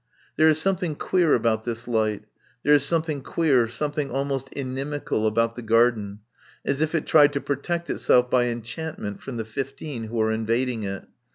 There 0.35 0.49
is 0.49 0.59
something 0.59 0.95
queer 0.95 1.35
about 1.35 1.63
this 1.63 1.87
light. 1.87 2.23
There 2.63 2.73
is 2.73 2.83
something 2.83 3.21
queer, 3.21 3.67
something 3.67 4.09
almost 4.09 4.51
inimical, 4.51 5.27
about 5.27 5.55
the 5.55 5.61
garden, 5.61 6.21
as 6.65 6.81
if 6.81 6.95
it 6.95 7.05
tried 7.05 7.33
to 7.33 7.39
protect 7.39 7.87
itself 7.87 8.27
by 8.27 8.45
enchantment 8.45 9.21
from 9.21 9.37
the 9.37 9.45
fifteen 9.45 10.05
who 10.05 10.19
are 10.19 10.31
invading 10.31 10.81
it. 10.81 11.03